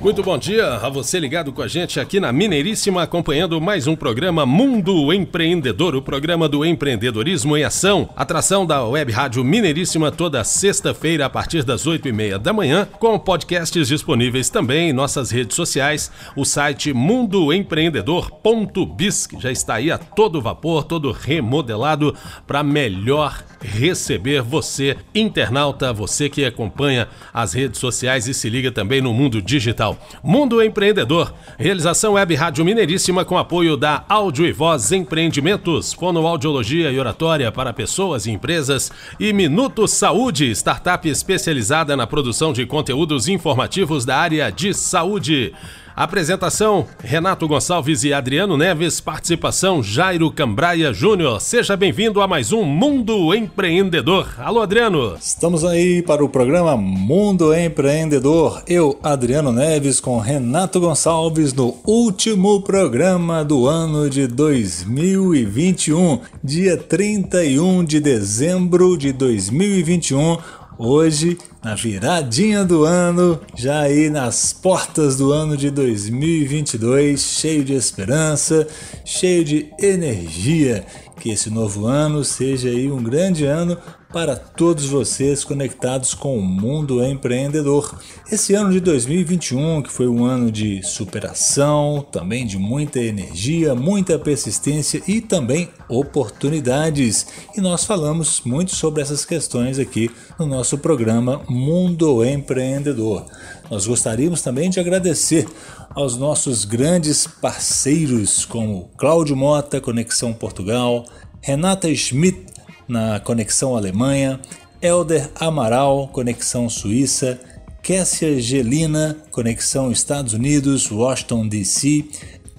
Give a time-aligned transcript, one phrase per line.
[0.00, 3.94] Muito bom dia a você ligado com a gente aqui na Mineiríssima, acompanhando mais um
[3.94, 8.08] programa Mundo Empreendedor, o programa do empreendedorismo em ação.
[8.16, 12.88] Atração da Web Rádio Mineiríssima toda sexta-feira a partir das oito e meia da manhã,
[12.98, 19.90] com podcasts disponíveis também em nossas redes sociais, o site mundoempreendedor.biz, que já está aí
[19.90, 27.78] a todo vapor, todo remodelado para melhor receber você, internauta, você que acompanha as redes
[27.78, 29.89] sociais e se liga também no mundo digital.
[30.22, 31.32] Mundo Empreendedor.
[31.58, 37.72] Realização Web Rádio Mineiríssima com apoio da Áudio e Voz Empreendimentos, Fonoaudiologia e Oratória para
[37.72, 44.50] pessoas e empresas e Minuto Saúde, startup especializada na produção de conteúdos informativos da área
[44.50, 45.52] de saúde.
[46.00, 49.02] Apresentação: Renato Gonçalves e Adriano Neves.
[49.02, 51.42] Participação: Jairo Cambraia Júnior.
[51.42, 54.26] Seja bem-vindo a mais um Mundo Empreendedor.
[54.38, 55.14] Alô, Adriano.
[55.20, 58.62] Estamos aí para o programa Mundo Empreendedor.
[58.66, 67.84] Eu, Adriano Neves, com Renato Gonçalves no último programa do ano de 2021, dia 31
[67.84, 70.38] de dezembro de 2021
[70.82, 77.74] Hoje, na viradinha do ano, já aí nas portas do ano de 2022, cheio de
[77.74, 78.66] esperança,
[79.04, 80.86] cheio de energia.
[81.20, 83.76] Que esse novo ano seja aí um grande ano
[84.12, 87.96] para todos vocês conectados com o mundo empreendedor.
[88.30, 94.18] Esse ano de 2021, que foi um ano de superação, também de muita energia, muita
[94.18, 97.26] persistência e também oportunidades.
[97.56, 103.26] E nós falamos muito sobre essas questões aqui no nosso programa Mundo Empreendedor.
[103.70, 105.46] Nós gostaríamos também de agradecer
[105.94, 111.04] aos nossos grandes parceiros como Cláudio Mota, Conexão Portugal,
[111.42, 112.49] Renata Schmidt,
[112.90, 114.40] na Conexão Alemanha,
[114.82, 117.40] Elder Amaral, Conexão Suíça,
[117.82, 122.04] Kessia Gelina, Conexão Estados Unidos, Washington DC,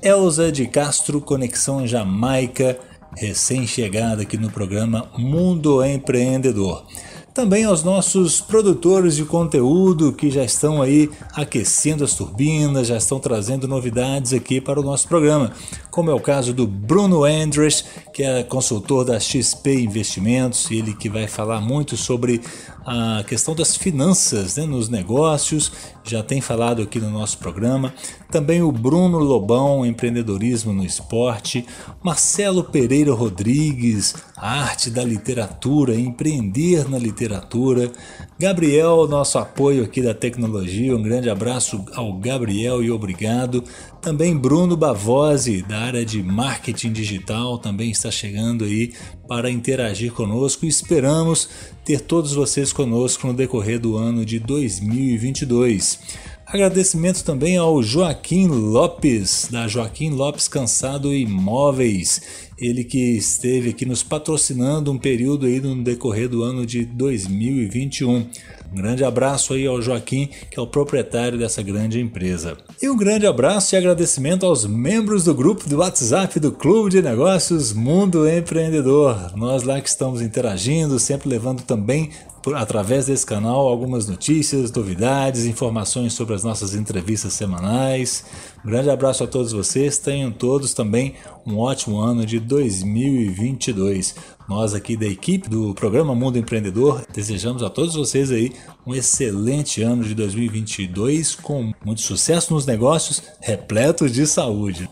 [0.01, 2.79] Elza de Castro, Conexão Jamaica,
[3.17, 6.85] recém-chegada aqui no programa Mundo Empreendedor.
[7.33, 13.19] Também aos nossos produtores de conteúdo que já estão aí aquecendo as turbinas, já estão
[13.19, 15.53] trazendo novidades aqui para o nosso programa,
[15.91, 21.09] como é o caso do Bruno Andres, que é consultor da XP Investimentos, ele que
[21.09, 22.41] vai falar muito sobre
[22.85, 25.71] a questão das finanças né, nos negócios,
[26.03, 27.93] já tem falado aqui no nosso programa.
[28.31, 31.65] Também o Bruno Lobão, empreendedorismo no esporte.
[32.01, 37.91] Marcelo Pereira Rodrigues, arte da literatura, empreender na literatura.
[38.39, 43.63] Gabriel, nosso apoio aqui da tecnologia, um grande abraço ao Gabriel e obrigado.
[44.01, 48.93] Também Bruno Bavosi, da área de marketing digital, também está chegando aí
[49.27, 51.49] para interagir conosco e esperamos
[51.83, 55.99] ter todos vocês conosco no decorrer do ano de 2022.
[56.45, 62.49] Agradecimento também ao Joaquim Lopes, da Joaquim Lopes Cansado Imóveis.
[62.57, 68.27] Ele que esteve aqui nos patrocinando um período aí no decorrer do ano de 2021.
[68.71, 72.57] Um grande abraço aí ao Joaquim, que é o proprietário dessa grande empresa.
[72.81, 77.01] E um grande abraço e agradecimento aos membros do grupo do WhatsApp do Clube de
[77.01, 79.35] Negócios Mundo Empreendedor.
[79.35, 82.11] Nós lá que estamos interagindo, sempre levando também
[82.55, 88.25] através desse canal algumas notícias, novidades, informações sobre as nossas entrevistas semanais.
[88.63, 91.15] Um grande abraço a todos vocês, tenham todos também
[91.45, 94.15] um ótimo ano de 2022.
[94.49, 98.51] Nós aqui da equipe do programa Mundo Empreendedor desejamos a todos vocês aí
[98.85, 104.89] um excelente ano de 2022 com muito sucesso nos negócios, repletos de saúde.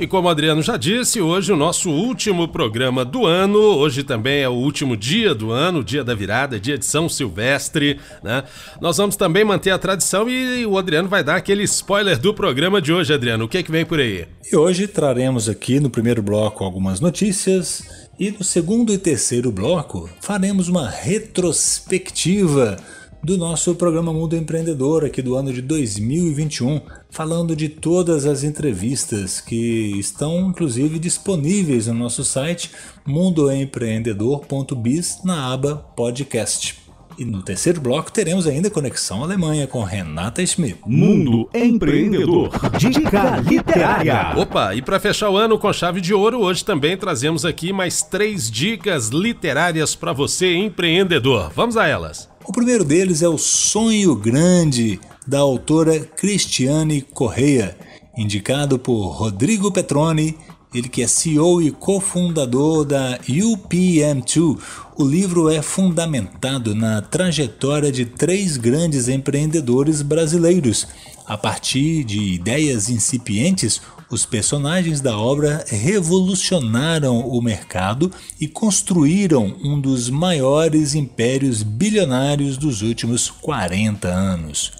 [0.00, 3.58] E como o Adriano já disse, hoje o nosso último programa do ano.
[3.58, 7.98] Hoje também é o último dia do ano, dia da virada, dia de São Silvestre,
[8.22, 8.44] né?
[8.80, 12.80] Nós vamos também manter a tradição e o Adriano vai dar aquele spoiler do programa
[12.80, 13.46] de hoje, Adriano.
[13.46, 14.28] O que é que vem por aí?
[14.52, 17.82] E hoje traremos aqui no primeiro bloco algumas notícias
[18.20, 22.76] e no segundo e terceiro bloco faremos uma retrospectiva
[23.22, 26.80] do nosso programa Mundo Empreendedor aqui do ano de 2021,
[27.10, 32.70] falando de todas as entrevistas que estão inclusive disponíveis no nosso site
[33.06, 36.88] mundoempreendedor.biz na aba podcast.
[37.18, 40.78] E no terceiro bloco teremos ainda Conexão Alemanha com Renata Schmidt.
[40.86, 42.52] Mundo Empreendedor.
[42.78, 44.34] Dica literária.
[44.36, 48.04] Opa, e para fechar o ano com chave de ouro, hoje também trazemos aqui mais
[48.04, 51.50] três dicas literárias para você empreendedor.
[51.56, 52.28] Vamos a elas.
[52.48, 57.76] O primeiro deles é O Sonho Grande, da autora Cristiane Correia,
[58.16, 60.34] indicado por Rodrigo Petroni,
[60.72, 64.58] ele que é CEO e cofundador da UPM2.
[64.96, 70.86] O livro é fundamentado na trajetória de três grandes empreendedores brasileiros.
[71.26, 78.10] A partir de ideias incipientes, os personagens da obra revolucionaram o mercado
[78.40, 84.72] e construíram um dos maiores impérios bilionários dos últimos 40 anos.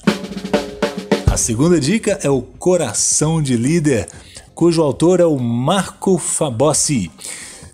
[1.30, 4.08] A segunda dica é o Coração de Líder,
[4.54, 7.10] cujo autor é o Marco Fabossi.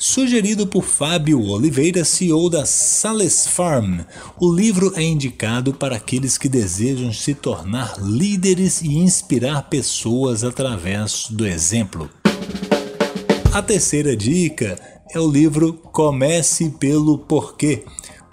[0.07, 4.01] Sugerido por Fábio Oliveira, CEO da Sales Farm,
[4.39, 11.29] o livro é indicado para aqueles que desejam se tornar líderes e inspirar pessoas através
[11.31, 12.11] do exemplo.
[13.51, 14.79] A terceira dica
[15.11, 17.83] é o livro Comece pelo Porquê.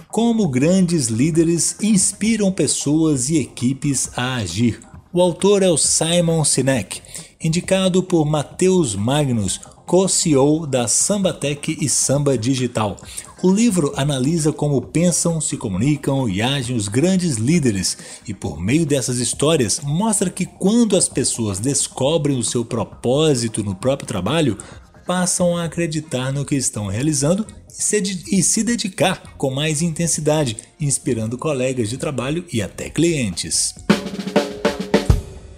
[0.10, 4.82] Como grandes líderes inspiram pessoas e equipes a agir.
[5.14, 7.02] O autor é o Simon Sinek,
[7.42, 12.96] indicado por Matheus Magnus, co-CEO da Sambatec e Samba Digital.
[13.44, 18.86] O livro analisa como pensam, se comunicam e agem os grandes líderes e, por meio
[18.86, 24.58] dessas histórias, mostra que quando as pessoas descobrem o seu propósito no próprio trabalho,
[25.06, 27.46] passam a acreditar no que estão realizando
[28.32, 33.76] e se dedicar com mais intensidade, inspirando colegas de trabalho e até clientes.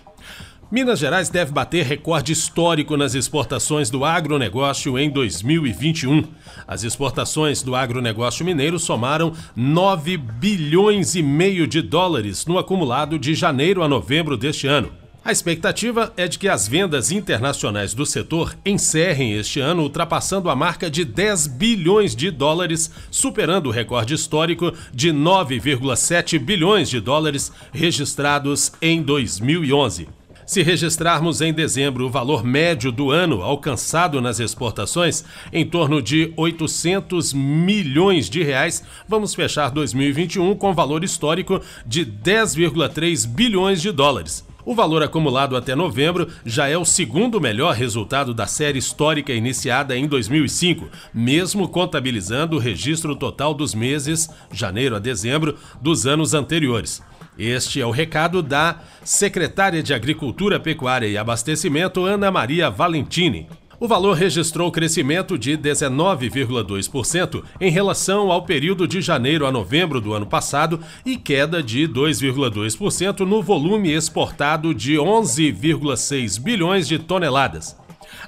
[0.70, 6.24] Minas Gerais deve bater recorde histórico nas exportações do agronegócio em 2021.
[6.66, 13.34] As exportações do agronegócio mineiro somaram 9 bilhões e meio de dólares no acumulado de
[13.34, 15.01] janeiro a novembro deste ano.
[15.24, 20.56] A expectativa é de que as vendas internacionais do setor encerrem este ano ultrapassando a
[20.56, 27.52] marca de 10 bilhões de dólares, superando o recorde histórico de 9,7 bilhões de dólares
[27.72, 30.08] registrados em 2011.
[30.44, 36.32] Se registrarmos em dezembro o valor médio do ano alcançado nas exportações, em torno de
[36.36, 44.44] 800 milhões de reais, vamos fechar 2021 com valor histórico de 10,3 bilhões de dólares.
[44.64, 49.96] O valor acumulado até novembro já é o segundo melhor resultado da série histórica iniciada
[49.96, 57.02] em 2005, mesmo contabilizando o registro total dos meses, janeiro a dezembro, dos anos anteriores.
[57.36, 63.48] Este é o recado da secretária de Agricultura, Pecuária e Abastecimento, Ana Maria Valentini.
[63.82, 70.14] O valor registrou crescimento de 19,2% em relação ao período de janeiro a novembro do
[70.14, 77.76] ano passado e queda de 2,2% no volume exportado de 11,6 bilhões de toneladas.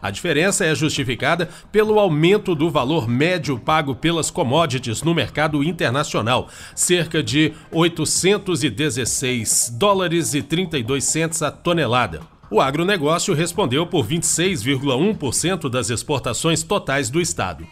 [0.02, 6.48] A diferença é justificada pelo aumento do valor médio pago pelas commodities no mercado internacional,
[6.74, 12.33] cerca de 816 dólares e 32 centos a tonelada.
[12.50, 17.66] O agronegócio respondeu por 26,1% das exportações totais do estado.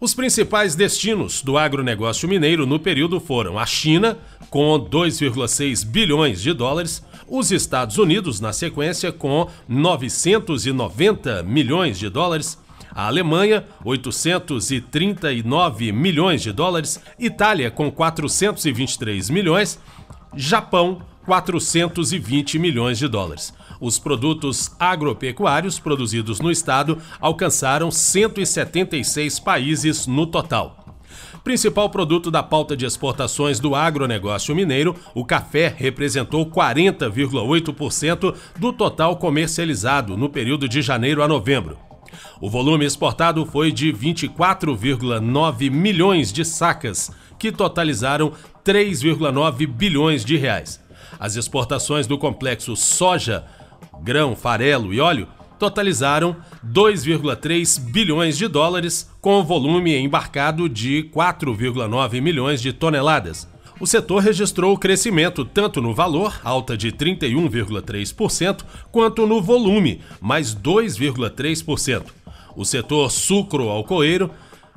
[0.00, 4.16] Os principais destinos do agronegócio mineiro no período foram a China,
[4.48, 12.58] com 2,6 bilhões de dólares, os Estados Unidos, na sequência, com 990 milhões de dólares,
[12.94, 19.78] a Alemanha, 839 milhões de dólares, Itália, com 423 milhões,
[20.34, 23.54] Japão, 420 milhões de dólares.
[23.80, 30.76] Os produtos agropecuários produzidos no estado alcançaram 176 países no total.
[31.42, 39.16] Principal produto da pauta de exportações do agronegócio mineiro, o café representou 40,8% do total
[39.16, 41.78] comercializado no período de janeiro a novembro.
[42.40, 48.32] O volume exportado foi de 24,9 milhões de sacas, que totalizaram
[48.62, 50.78] 3,9 bilhões de reais.
[51.18, 53.44] As exportações do complexo soja
[54.02, 55.28] grão, farelo e óleo
[55.60, 56.34] totalizaram
[56.66, 63.46] 2,3 bilhões de dólares, com volume embarcado de 4,9 milhões de toneladas.
[63.78, 72.04] O setor registrou crescimento tanto no valor, alta de 31,3%, quanto no volume, mais 2,3%.
[72.56, 74.30] O setor sucro-alcooeiro,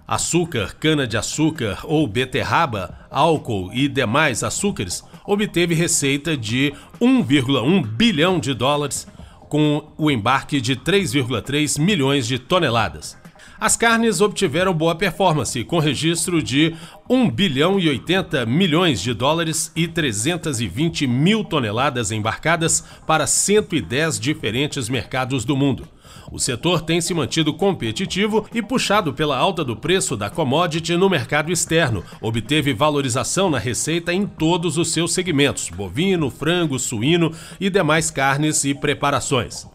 [0.07, 9.07] açúcar, cana-de-açúcar ou beterraba, álcool e demais açúcares, obteve receita de 1,1 bilhão de dólares,
[9.49, 13.17] com o embarque de 3,3 milhões de toneladas.
[13.59, 16.75] As carnes obtiveram boa performance, com registro de
[17.09, 24.89] 1 bilhão e 80 milhões de dólares e 320 mil toneladas embarcadas para 110 diferentes
[24.89, 25.87] mercados do mundo.
[26.31, 31.09] O setor tem se mantido competitivo e puxado pela alta do preço da commodity no
[31.09, 32.03] mercado externo.
[32.21, 38.63] Obteve valorização na receita em todos os seus segmentos: bovino, frango, suíno e demais carnes
[38.63, 39.67] e preparações.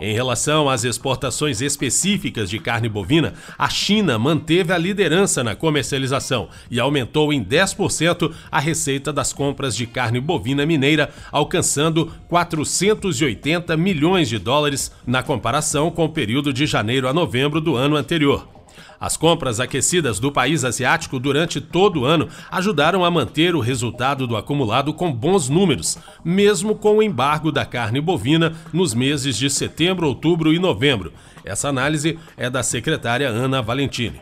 [0.00, 6.48] Em relação às exportações específicas de carne bovina, a China manteve a liderança na comercialização
[6.70, 14.28] e aumentou em 10% a receita das compras de carne bovina mineira, alcançando 480 milhões
[14.28, 18.59] de dólares na comparação com o período de janeiro a novembro do ano anterior.
[19.00, 24.26] As compras aquecidas do país asiático durante todo o ano ajudaram a manter o resultado
[24.26, 29.48] do acumulado com bons números, mesmo com o embargo da carne bovina nos meses de
[29.48, 31.14] setembro, outubro e novembro.
[31.42, 34.20] Essa análise é da secretária Ana Valentini.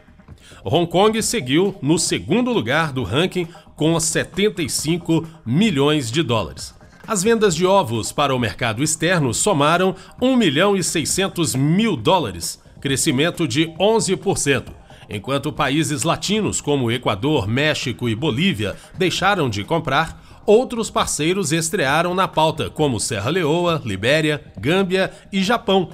[0.64, 6.72] Hong Kong seguiu no segundo lugar do ranking com 75 milhões de dólares.
[7.06, 12.60] As vendas de ovos para o mercado externo somaram 1 milhão e 600 mil dólares,
[12.80, 14.64] crescimento de 11%,
[15.08, 20.22] enquanto países latinos como Equador, México e Bolívia deixaram de comprar.
[20.46, 25.90] Outros parceiros estrearam na pauta, como Serra Leoa, Libéria, Gâmbia e Japão,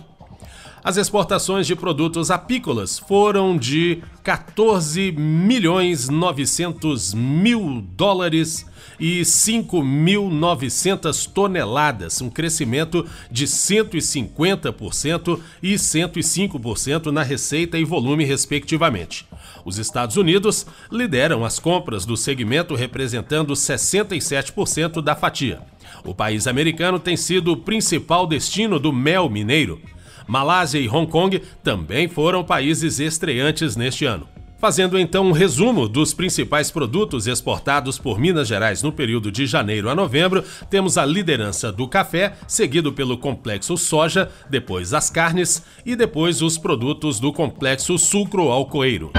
[0.84, 8.66] as exportações de produtos apícolas foram de 14 milhões 900 mil dólares
[9.00, 19.26] e 5.900 toneladas, um crescimento de 150% e 105% na receita e volume, respectivamente.
[19.64, 25.62] Os Estados Unidos lideram as compras do segmento, representando 67% da fatia.
[26.04, 29.80] O país americano tem sido o principal destino do mel mineiro.
[30.26, 34.28] Malásia e Hong Kong também foram países estreantes neste ano.
[34.64, 39.90] Fazendo então um resumo dos principais produtos exportados por Minas Gerais no período de janeiro
[39.90, 45.94] a novembro, temos a liderança do café, seguido pelo complexo soja, depois as carnes e
[45.94, 49.12] depois os produtos do complexo sucro-alcoeiro.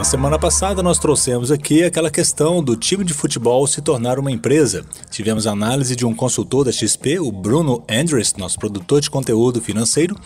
[0.00, 4.32] Na semana passada nós trouxemos aqui aquela questão do time de futebol se tornar uma
[4.32, 4.82] empresa.
[5.10, 9.60] Tivemos a análise de um consultor da XP, o Bruno Andres, nosso produtor de conteúdo
[9.60, 10.16] financeiro,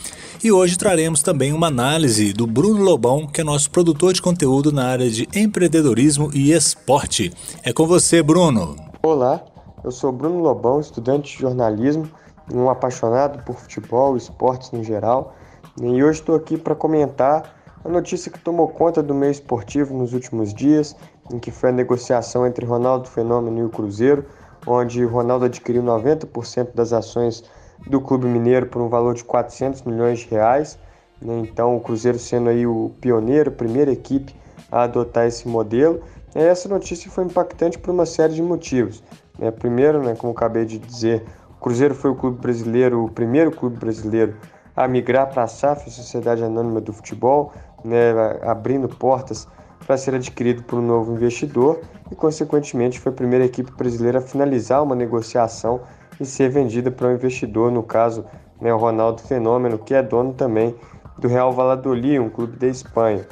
[0.44, 4.70] e hoje traremos também uma análise do Bruno Lobão, que é nosso produtor de conteúdo
[4.70, 7.32] na área de empreendedorismo e esporte.
[7.64, 8.76] É com você, Bruno.
[9.02, 9.44] Olá,
[9.82, 12.08] eu sou Bruno Lobão, estudante de jornalismo,
[12.48, 15.34] um apaixonado por futebol esportes no geral,
[15.82, 20.14] e hoje estou aqui para comentar a notícia que tomou conta do meio esportivo nos
[20.14, 20.96] últimos dias,
[21.30, 24.24] em que foi a negociação entre Ronaldo Fenômeno e o Cruzeiro,
[24.66, 27.44] onde Ronaldo adquiriu 90% das ações
[27.86, 30.78] do Clube Mineiro por um valor de 400 milhões de reais.
[31.20, 31.40] Né?
[31.40, 34.34] Então, o Cruzeiro sendo aí o pioneiro, primeira equipe
[34.72, 36.02] a adotar esse modelo.
[36.34, 39.02] Essa notícia foi impactante por uma série de motivos.
[39.38, 39.50] Né?
[39.50, 43.76] Primeiro, né, como acabei de dizer, o Cruzeiro foi o clube brasileiro, o primeiro clube
[43.76, 44.34] brasileiro
[44.76, 47.52] a migrar para a SAF, Sociedade Anônima do Futebol,
[47.84, 48.12] né,
[48.42, 49.46] abrindo portas
[49.86, 54.22] para ser adquirido por um novo investidor e, consequentemente, foi a primeira equipe brasileira a
[54.22, 55.82] finalizar uma negociação
[56.18, 58.24] e ser vendida para um investidor, no caso,
[58.60, 60.74] né, o Ronaldo Fenômeno, que é dono também
[61.18, 63.26] do Real Valladolid, um clube da Espanha.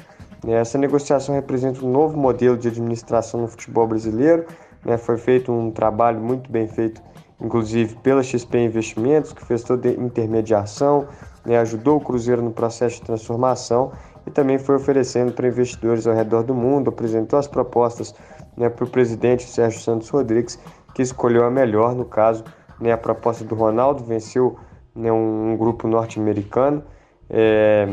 [0.44, 4.46] Né, essa negociação representa um novo modelo de administração no futebol brasileiro.
[4.84, 7.00] Né, foi feito um trabalho muito bem feito,
[7.40, 11.06] inclusive pela XP Investimentos, que fez toda a intermediação,
[11.44, 13.92] né, ajudou o Cruzeiro no processo de transformação
[14.26, 18.14] e também foi oferecendo para investidores ao redor do mundo, apresentou as propostas
[18.56, 20.58] né, para o presidente Sérgio Santos Rodrigues,
[20.94, 22.44] que escolheu a melhor, no caso,
[22.80, 24.58] né, a proposta do Ronaldo, venceu
[24.94, 26.82] né, um, grupo norte-americano
[27.30, 27.88] é,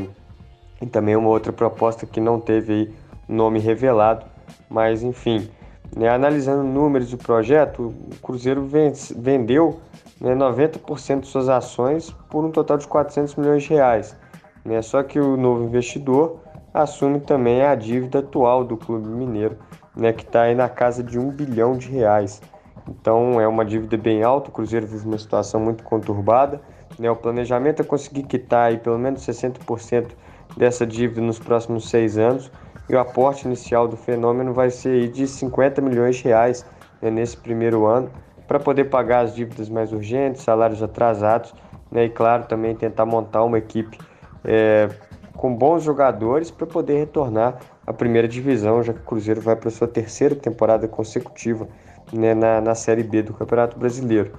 [0.82, 2.94] e também uma outra proposta que não teve aí
[3.28, 4.26] nome revelado,
[4.70, 5.50] mas enfim,
[5.96, 8.68] né, analisando números do projeto, o Cruzeiro
[9.16, 9.80] vendeu
[10.20, 14.16] né, 90% de suas ações por um total de 400 milhões de reais.
[14.64, 14.82] Né?
[14.82, 16.40] Só que o novo investidor
[16.74, 19.58] assume também a dívida atual do Clube Mineiro,
[19.96, 22.42] né, que está aí na casa de um bilhão de reais.
[22.88, 26.62] Então é uma dívida bem alta, o Cruzeiro vive uma situação muito conturbada.
[26.98, 27.10] Né?
[27.10, 30.12] O planejamento é conseguir quitar aí pelo menos 60%
[30.58, 32.52] dessa dívida nos próximos seis anos.
[32.90, 36.66] e o aporte inicial do fenômeno vai ser de 50 milhões de reais
[37.00, 38.10] né, nesse primeiro ano,
[38.48, 41.54] para poder pagar as dívidas mais urgentes, salários atrasados,
[41.92, 44.00] né, e claro, também tentar montar uma equipe
[44.44, 44.90] é,
[45.36, 49.70] com bons jogadores para poder retornar à primeira divisão, já que o Cruzeiro vai para
[49.70, 51.68] sua terceira temporada consecutiva
[52.12, 54.34] né, na, na Série B do Campeonato Brasileiro.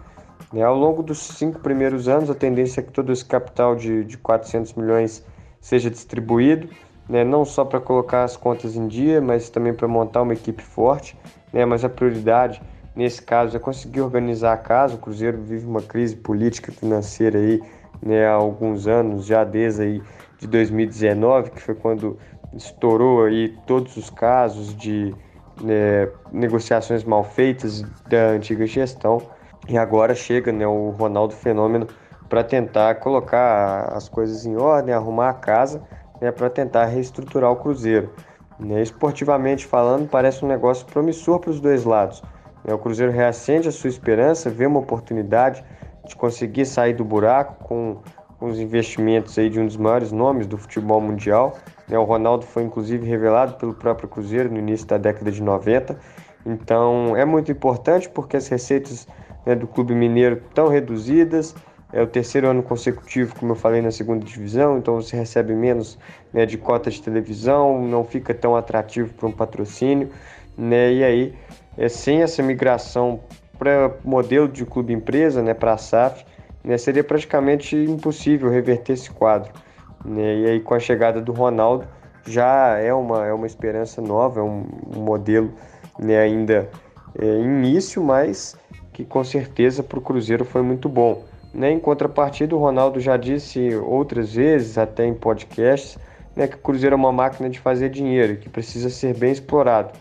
[0.52, 4.04] Né, ao longo dos cinco primeiros anos, a tendência é que todo esse capital de,
[4.04, 5.25] de 400 milhões
[5.61, 6.69] seja distribuído,
[7.09, 10.62] né, não só para colocar as contas em dia, mas também para montar uma equipe
[10.62, 11.16] forte.
[11.52, 12.62] Né, mas a prioridade
[12.95, 14.95] nesse caso é conseguir organizar a casa.
[14.95, 17.62] O Cruzeiro vive uma crise política financeira aí,
[18.02, 20.02] né, há alguns anos, já desde aí
[20.38, 22.19] de 2019, que foi quando
[22.54, 25.14] estourou aí todos os casos de
[25.61, 29.21] né, negociações mal feitas da antiga gestão.
[29.69, 31.87] E agora chega né, o Ronaldo Fenômeno
[32.28, 35.83] para tentar colocar as coisas em ordem, arrumar a casa,
[36.21, 38.12] né, para tentar reestruturar o Cruzeiro.
[38.59, 42.23] Né, esportivamente falando, parece um negócio promissor para os dois lados.
[42.64, 45.64] Né, o Cruzeiro reacende a sua esperança, vê uma oportunidade
[46.11, 47.99] de conseguir sair do buraco com,
[48.38, 51.57] com os investimentos aí de um dos maiores nomes do futebol mundial.
[51.88, 55.99] Né, o Ronaldo foi inclusive revelado pelo próprio Cruzeiro no início da década de 90.
[56.45, 59.07] Então é muito importante porque as receitas
[59.47, 61.55] né, do Clube Mineiro tão reduzidas.
[61.93, 65.99] É o terceiro ano consecutivo, como eu falei, na segunda divisão, então você recebe menos
[66.33, 70.09] né, de cota de televisão, não fica tão atrativo para um patrocínio,
[70.57, 70.93] né?
[70.93, 71.35] E aí,
[71.76, 73.19] é, sem essa migração
[73.61, 76.25] para modelo de clube empresa, né, para a SAF,
[76.64, 79.52] né, seria praticamente impossível reverter esse quadro.
[80.02, 80.38] Né?
[80.38, 81.87] E aí, com a chegada do Ronaldo,
[82.26, 84.64] já é uma, é uma esperança nova, é um,
[84.97, 85.52] um modelo
[85.99, 86.71] né, ainda
[87.19, 88.57] é, início, mas
[88.95, 91.23] que com certeza para o Cruzeiro foi muito bom.
[91.52, 91.71] Né?
[91.71, 95.99] Em contrapartida, o Ronaldo já disse outras vezes, até em podcasts,
[96.35, 99.93] né, que o Cruzeiro é uma máquina de fazer dinheiro, que precisa ser bem explorado.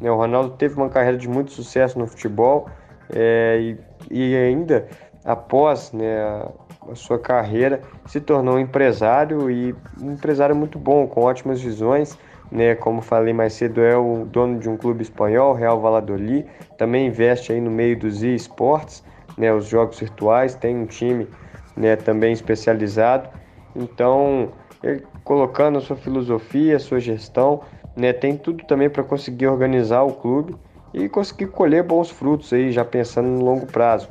[0.00, 0.08] Né?
[0.08, 2.68] O Ronaldo teve uma carreira de muito sucesso no futebol
[3.14, 3.78] é, e,
[4.10, 4.86] e, ainda
[5.24, 6.50] após né, a,
[6.92, 12.18] a sua carreira se tornou um empresário e um empresário muito bom, com ótimas visões
[12.50, 12.74] né?
[12.74, 17.52] Como falei mais cedo, é o dono de um clube espanhol, Real Valladolid, também investe
[17.52, 19.04] aí no meio dos esportes,
[19.36, 19.52] né?
[19.52, 21.28] Os jogos virtuais, tem um time,
[21.76, 21.96] né?
[21.96, 23.28] Também especializado.
[23.76, 24.50] Então,
[24.82, 27.60] ele colocando a sua filosofia, a sua gestão,
[27.94, 28.12] né?
[28.12, 30.56] Tem tudo também para conseguir organizar o clube
[31.04, 34.08] e conseguir colher bons frutos aí, já pensando no longo prazo,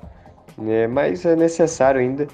[0.57, 0.87] né?
[0.87, 2.27] Mas é necessário ainda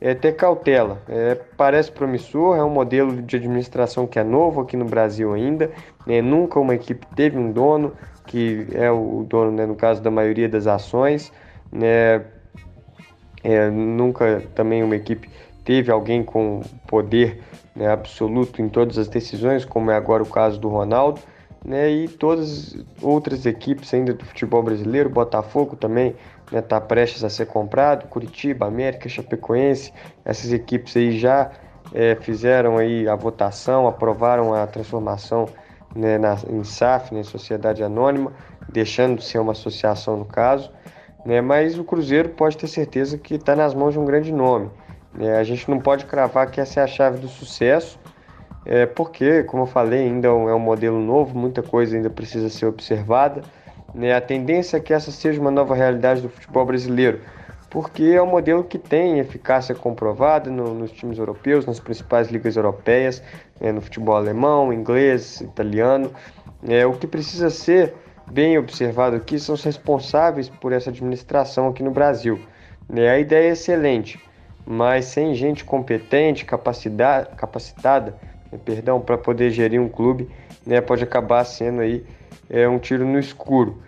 [0.00, 1.02] é ter cautela.
[1.08, 5.70] É, parece promissor, é um modelo de administração que é novo aqui no Brasil ainda.
[6.06, 7.92] É, nunca uma equipe teve um dono,
[8.26, 11.32] que é o dono, né, no caso da maioria das ações.
[11.70, 12.22] Né,
[13.42, 15.28] é, nunca também uma equipe
[15.64, 17.42] teve alguém com poder
[17.74, 21.20] né, absoluto em todas as decisões, como é agora o caso do Ronaldo.
[21.64, 26.14] Né, e todas outras equipes ainda do futebol brasileiro, Botafogo também
[26.46, 29.92] está né, tá prestes a ser comprado, Curitiba, América, Chapecoense,
[30.24, 31.50] essas equipes aí já
[31.92, 35.46] é, fizeram aí a votação, aprovaram a transformação
[35.94, 38.32] né, na, em SAF, né, Sociedade Anônima,
[38.68, 40.70] deixando de ser uma associação no caso,
[41.24, 44.70] né, mas o Cruzeiro pode ter certeza que está nas mãos de um grande nome.
[45.14, 47.98] Né, a gente não pode cravar que essa é a chave do sucesso,
[48.70, 52.50] é, porque, como eu falei, ainda é um é modelo novo, muita coisa ainda precisa
[52.50, 53.40] ser observada.
[53.94, 54.14] Né?
[54.14, 57.18] A tendência é que essa seja uma nova realidade do futebol brasileiro,
[57.70, 62.56] porque é um modelo que tem eficácia comprovada no, nos times europeus, nas principais ligas
[62.56, 63.22] europeias,
[63.58, 63.72] né?
[63.72, 66.12] no futebol alemão, inglês, italiano.
[66.68, 67.94] É, o que precisa ser
[68.30, 72.38] bem observado aqui são os responsáveis por essa administração aqui no Brasil.
[72.86, 73.08] Né?
[73.08, 74.22] A ideia é excelente,
[74.66, 78.27] mas sem gente competente, capacitada?
[78.56, 80.28] Perdão, para poder gerir um clube,
[80.66, 80.80] né?
[80.80, 82.04] pode acabar sendo aí
[82.48, 83.82] é um tiro no escuro.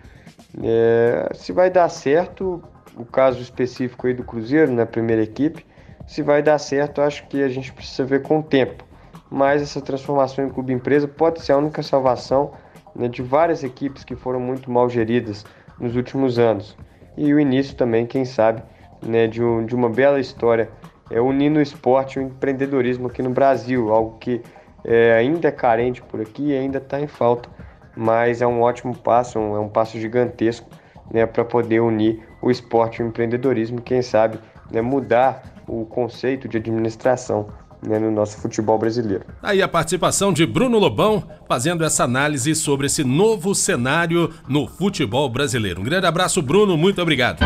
[0.61, 2.61] É, se vai dar certo,
[2.95, 5.65] o caso específico aí do Cruzeiro, na primeira equipe,
[6.07, 8.83] se vai dar certo, acho que a gente precisa ver com o tempo.
[9.29, 12.51] Mas essa transformação em clube empresa pode ser a única salvação
[12.95, 15.45] né, de várias equipes que foram muito mal geridas
[15.79, 16.77] nos últimos anos.
[17.17, 18.61] E o início também, quem sabe,
[19.01, 20.69] né, de, um, de uma bela história
[21.11, 24.41] é, unindo o esporte e o empreendedorismo aqui no Brasil, algo que
[24.83, 27.49] é, ainda é carente por aqui e ainda está em falta
[27.95, 30.67] mas é um ótimo passo, é um passo gigantesco
[31.11, 34.39] né, para poder unir o esporte e o empreendedorismo, quem sabe
[34.71, 37.49] né, mudar o conceito de administração
[37.85, 39.25] né, no nosso futebol brasileiro.
[39.41, 45.29] Aí a participação de Bruno Lobão fazendo essa análise sobre esse novo cenário no futebol
[45.29, 45.81] brasileiro.
[45.81, 47.39] Um grande abraço, Bruno, muito obrigado.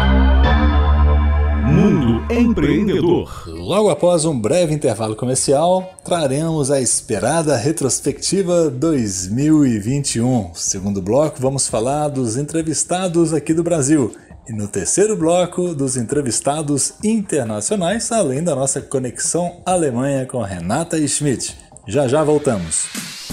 [1.86, 3.44] Mundo Empreendedor.
[3.46, 10.50] Logo após um breve intervalo comercial, traremos a esperada retrospectiva 2021.
[10.56, 14.16] Segundo bloco, vamos falar dos entrevistados aqui do Brasil.
[14.50, 21.56] E no terceiro bloco, dos entrevistados internacionais, além da nossa conexão Alemanha com Renata Schmidt.
[21.88, 22.88] Já já voltamos.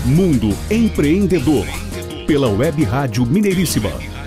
[0.05, 1.65] Mundo Empreendedor,
[2.27, 4.22] pela Web Rádio Mineiríssima